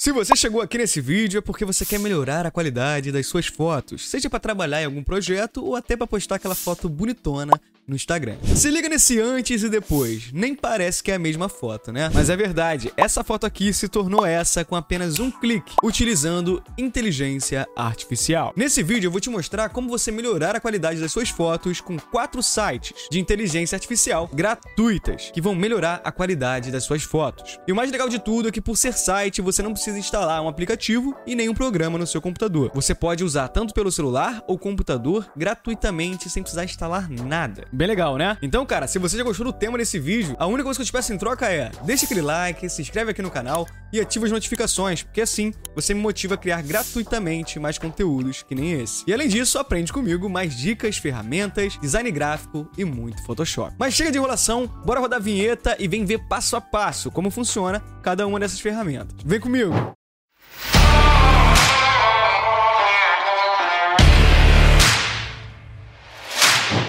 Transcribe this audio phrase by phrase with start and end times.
[0.00, 3.48] Se você chegou aqui nesse vídeo é porque você quer melhorar a qualidade das suas
[3.48, 7.52] fotos, seja para trabalhar em algum projeto ou até para postar aquela foto bonitona
[7.90, 8.36] no Instagram.
[8.54, 12.08] Se liga nesse antes e depois, nem parece que é a mesma foto, né?
[12.14, 17.66] Mas é verdade, essa foto aqui se tornou essa com apenas um clique, utilizando inteligência
[17.76, 18.52] artificial.
[18.56, 21.98] Nesse vídeo eu vou te mostrar como você melhorar a qualidade das suas fotos com
[21.98, 27.58] quatro sites de inteligência artificial gratuitas que vão melhorar a qualidade das suas fotos.
[27.66, 30.40] E o mais legal de tudo é que por ser site você não precisa instalar
[30.40, 32.70] um aplicativo e nenhum programa no seu computador.
[32.72, 37.66] Você pode usar tanto pelo celular ou computador gratuitamente sem precisar instalar nada.
[37.80, 38.36] Bem legal, né?
[38.42, 40.86] Então, cara, se você já gostou do tema desse vídeo, a única coisa que eu
[40.86, 44.26] te peço em troca é deixa aquele like, se inscreve aqui no canal e ativa
[44.26, 49.02] as notificações, porque assim você me motiva a criar gratuitamente mais conteúdos que nem esse.
[49.06, 53.74] E além disso, aprende comigo mais dicas, ferramentas, design gráfico e muito Photoshop.
[53.78, 57.30] Mas chega de enrolação, bora rodar a vinheta e vem ver passo a passo como
[57.30, 59.16] funciona cada uma dessas ferramentas.
[59.24, 59.72] Vem comigo!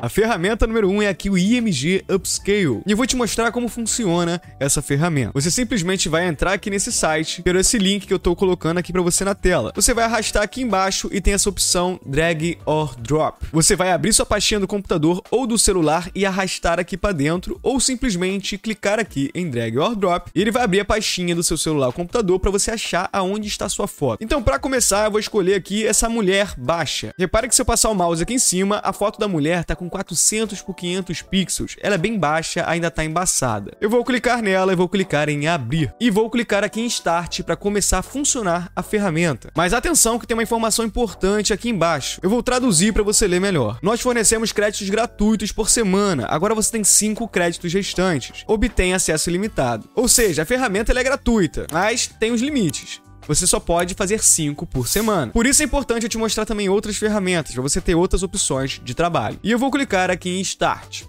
[0.02, 2.81] A ferramenta número 1 um é aqui o IMG Upscale.
[2.88, 5.30] E eu vou te mostrar como funciona essa ferramenta.
[5.35, 8.91] Você simplesmente vai entrar aqui nesse site, pelo esse link que eu estou colocando aqui
[8.91, 9.72] para você na tela.
[9.75, 13.45] Você vai arrastar aqui embaixo e tem essa opção Drag or Drop.
[13.52, 17.59] Você vai abrir sua pastinha do computador ou do celular e arrastar aqui para dentro,
[17.61, 21.44] ou simplesmente clicar aqui em Drag or Drop e ele vai abrir a pastinha do
[21.44, 24.23] seu celular ou computador para você achar aonde está sua foto.
[24.23, 27.13] Então, para começar, eu vou escolher aqui essa mulher baixa.
[27.19, 29.75] Repare que se eu passar o mouse aqui em cima, a foto da mulher está
[29.75, 31.75] com 400 por 500 pixels.
[31.81, 33.73] Ela é bem baixa, ainda está embaçada.
[33.80, 35.94] Eu vou clicar nela e vou clicar em abrir.
[36.00, 39.52] E vou clicar aqui em Start para começar a funcionar a ferramenta.
[39.56, 42.19] Mas atenção que tem uma informação importante aqui embaixo.
[42.23, 43.78] Eu vou traduzir para você ler melhor.
[43.84, 46.25] Nós fornecemos créditos gratuitos por semana.
[46.28, 48.44] Agora você tem 5 créditos restantes.
[48.47, 49.89] Obtém acesso ilimitado.
[49.95, 53.02] Ou seja, a ferramenta é gratuita, mas tem os limites
[53.35, 55.31] você só pode fazer 5 por semana.
[55.31, 58.81] Por isso é importante eu te mostrar também outras ferramentas, para você ter outras opções
[58.83, 59.39] de trabalho.
[59.41, 61.03] E eu vou clicar aqui em Start.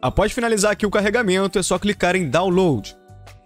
[0.00, 2.96] Após finalizar aqui o carregamento, é só clicar em Download.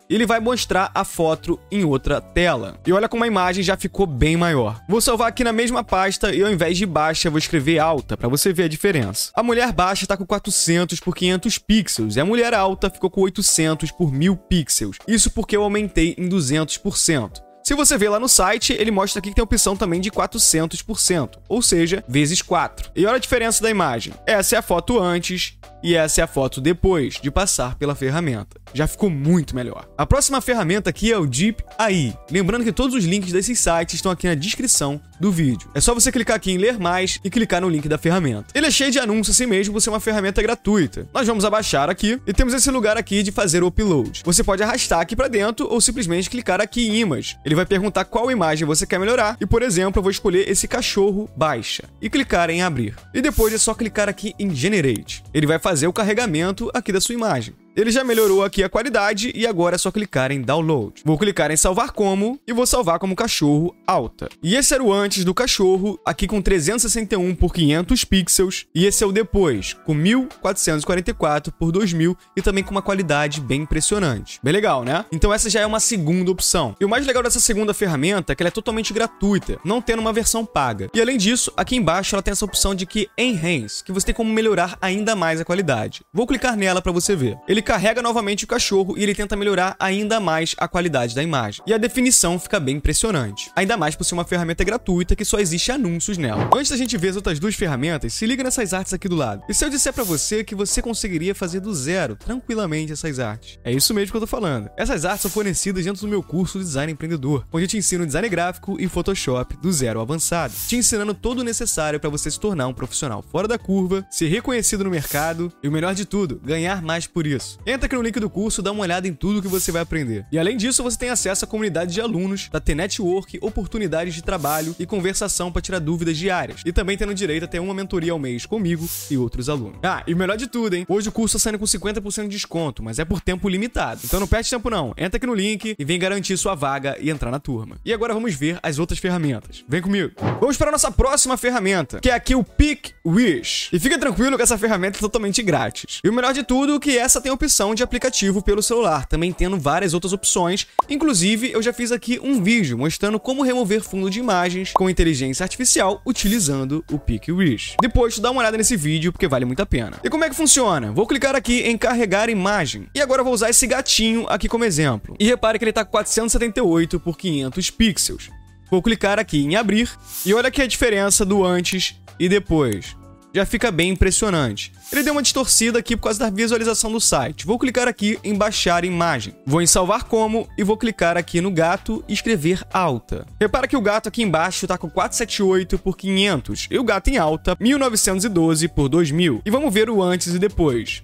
[0.09, 2.79] Ele vai mostrar a foto em outra tela.
[2.87, 4.81] E olha como a imagem já ficou bem maior.
[4.89, 8.29] Vou salvar aqui na mesma pasta e ao invés de baixa, vou escrever alta para
[8.29, 9.33] você ver a diferença.
[9.35, 13.23] A mulher baixa está com 400 por 500 pixels e a mulher alta ficou com
[13.23, 14.99] 800 por 1000 pixels.
[15.09, 17.44] Isso porque eu aumentei em 200%.
[17.65, 20.11] Se você ver lá no site, ele mostra aqui que tem a opção também de
[20.11, 22.91] 400%, ou seja, vezes 4.
[22.95, 24.13] E olha a diferença da imagem.
[24.27, 28.59] Essa é a foto antes e essa é a foto depois de passar pela ferramenta.
[28.73, 29.87] Já ficou muito melhor.
[29.99, 32.19] A próxima ferramenta aqui é o Deep AI.
[32.31, 35.71] Lembrando que todos os links desses sites estão aqui na descrição do vídeo.
[35.75, 38.47] É só você clicar aqui em ler mais e clicar no link da ferramenta.
[38.55, 41.07] Ele é cheio de anúncios assim mesmo por ser uma ferramenta gratuita.
[41.13, 44.23] Nós vamos abaixar aqui e temos esse lugar aqui de fazer o upload.
[44.25, 47.37] Você pode arrastar aqui para dentro ou simplesmente clicar aqui em Image.
[47.45, 50.67] Ele vai perguntar qual imagem você quer melhorar e, por exemplo, eu vou escolher esse
[50.67, 52.97] cachorro baixa e clicar em abrir.
[53.13, 55.23] E depois é só clicar aqui em Generate.
[55.33, 57.64] Ele vai fazer fazer o carregamento aqui da sua imagem.
[57.77, 61.03] Ele já melhorou aqui a qualidade e agora é só clicar em download.
[61.05, 64.29] Vou clicar em salvar como e vou salvar como cachorro alta.
[64.41, 69.03] E esse era o antes do cachorro, aqui com 361 por 500 pixels, e esse
[69.03, 74.39] é o depois, com 1444 por 2000 e também com uma qualidade bem impressionante.
[74.41, 75.05] Bem legal, né?
[75.11, 76.77] Então essa já é uma segunda opção.
[76.81, 79.99] E o mais legal dessa segunda ferramenta é que ela é totalmente gratuita, não tendo
[79.99, 80.89] uma versão paga.
[80.95, 84.15] E além disso, aqui embaixo ela tem essa opção de que Enhance, que você tem
[84.15, 86.03] como melhorar ainda mais a qualidade.
[86.13, 87.37] Vou clicar nela para você ver.
[87.49, 91.63] Ele carrega novamente o cachorro e ele tenta melhorar ainda mais a qualidade da imagem.
[91.67, 93.51] E a definição fica bem impressionante.
[93.57, 96.49] Ainda mais por ser uma ferramenta gratuita que só existe anúncios nela.
[96.55, 99.43] Antes da gente ver as outras duas ferramentas, se liga nessas artes aqui do lado.
[99.49, 103.59] E se eu disser para você que você conseguiria fazer do zero, tranquilamente, essas artes?
[103.65, 104.71] É isso mesmo que eu tô falando.
[104.77, 108.29] Essas artes são fornecidas dentro do meu curso Design Empreendedor, onde eu te ensino design
[108.29, 112.39] gráfico e Photoshop do zero ao avançado, te ensinando todo o necessário para você se
[112.39, 116.41] tornar um profissional fora da curva, ser reconhecido no mercado e o melhor de tudo,
[116.45, 117.54] ganhar mais por isso.
[117.67, 120.27] Entra aqui no link do curso, dá uma olhada em tudo que você vai aprender.
[120.31, 124.75] E além disso, você tem acesso à comunidade de alunos, da T-Network, oportunidades de trabalho
[124.79, 126.63] e conversação para tirar dúvidas diárias.
[126.65, 129.79] E também tendo direito a ter uma mentoria ao mês comigo e outros alunos.
[129.83, 130.85] Ah, e o melhor de tudo, hein?
[130.89, 134.01] Hoje o curso está saindo com 50% de desconto, mas é por tempo limitado.
[134.05, 134.93] Então não perde tempo não.
[134.97, 137.77] Entra aqui no link e vem garantir sua vaga e entrar na turma.
[137.85, 139.65] E agora vamos ver as outras ferramentas.
[139.69, 140.13] Vem comigo.
[140.41, 143.71] Vamos para a nossa próxima ferramenta, que é aqui o Pick Wish.
[143.73, 146.01] E fica tranquilo que essa ferramenta é totalmente grátis.
[146.05, 149.33] E o melhor de tudo que essa tem opção opção de aplicativo pelo celular, também
[149.33, 150.67] tendo várias outras opções.
[150.89, 155.45] Inclusive, eu já fiz aqui um vídeo mostrando como remover fundo de imagens com inteligência
[155.45, 157.77] artificial utilizando o PicWish.
[157.81, 160.01] Depois, dá uma olhada nesse vídeo porque vale muito a pena.
[160.03, 160.91] E como é que funciona?
[160.91, 162.89] Vou clicar aqui em carregar imagem.
[162.95, 165.15] E agora vou usar esse gatinho aqui como exemplo.
[165.21, 168.31] E repare que ele está 478 por 500 pixels.
[168.71, 169.91] Vou clicar aqui em abrir
[170.25, 172.97] e olha aqui a diferença do antes e depois.
[173.35, 174.73] Já fica bem impressionante.
[174.93, 177.45] Ele deu uma distorcida aqui por causa da visualização do site.
[177.45, 179.35] Vou clicar aqui em baixar imagem.
[179.45, 183.27] Vou em salvar como e vou clicar aqui no gato e escrever alta.
[183.41, 187.17] Repara que o gato aqui embaixo está com 478 por 500 e o gato em
[187.17, 189.43] alta 1912 por 2000.
[189.45, 191.03] E vamos ver o antes e depois.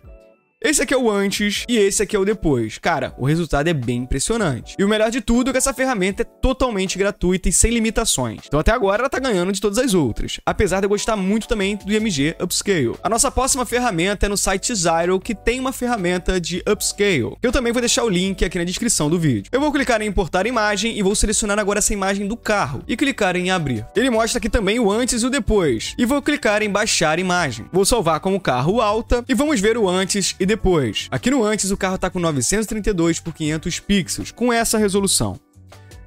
[0.62, 2.76] Esse aqui é o antes e esse aqui é o depois.
[2.76, 4.76] Cara, o resultado é bem impressionante.
[4.78, 8.42] E o melhor de tudo é que essa ferramenta é totalmente gratuita e sem limitações.
[8.46, 11.48] Então até agora ela tá ganhando de todas as outras, apesar de eu gostar muito
[11.48, 12.94] também do IMG Upscale.
[13.02, 17.38] A nossa próxima ferramenta é no site Zyro, que tem uma ferramenta de Upscale.
[17.42, 19.48] Eu também vou deixar o link aqui na descrição do vídeo.
[19.50, 22.98] Eu vou clicar em importar imagem e vou selecionar agora essa imagem do carro e
[22.98, 23.86] clicar em abrir.
[23.96, 25.94] Ele mostra aqui também o antes e o depois.
[25.96, 27.64] E vou clicar em baixar imagem.
[27.72, 31.06] Vou salvar como carro alta e vamos ver o antes e depois.
[31.12, 35.38] Aqui no antes, o carro está com 932 por 500 pixels, com essa resolução.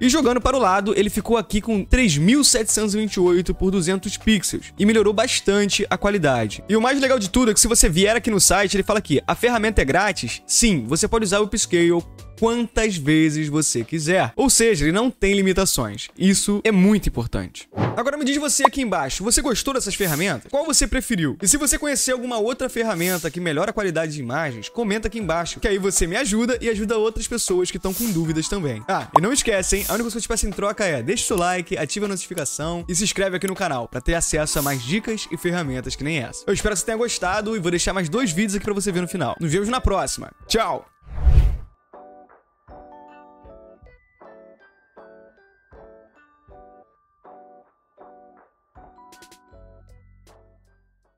[0.02, 5.14] E jogando para o lado, ele ficou aqui com 3728 por 200 pixels e melhorou
[5.14, 6.62] bastante a qualidade.
[6.68, 8.84] E o mais legal de tudo é que se você vier aqui no site, ele
[8.84, 10.42] fala aqui: a ferramenta é grátis?
[10.46, 12.04] Sim, você pode usar o Upscale
[12.44, 14.34] quantas vezes você quiser.
[14.36, 16.10] Ou seja, ele não tem limitações.
[16.18, 17.70] Isso é muito importante.
[17.96, 20.52] Agora me diz você aqui embaixo, você gostou dessas ferramentas?
[20.52, 21.38] Qual você preferiu?
[21.42, 25.20] E se você conhecer alguma outra ferramenta que melhora a qualidade de imagens, comenta aqui
[25.20, 28.84] embaixo, que aí você me ajuda e ajuda outras pessoas que estão com dúvidas também.
[28.90, 31.24] Ah, e não esquecem, a única coisa que eu te peço em troca é deixa
[31.24, 34.60] o seu like, ativa a notificação e se inscreve aqui no canal para ter acesso
[34.60, 36.44] a mais dicas e ferramentas que nem essa.
[36.46, 38.92] Eu espero que você tenha gostado e vou deixar mais dois vídeos aqui para você
[38.92, 39.38] ver no final.
[39.40, 40.30] Nos vemos na próxima.
[40.46, 40.93] Tchau!